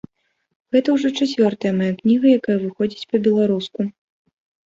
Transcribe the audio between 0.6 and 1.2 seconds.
Гэта ўжо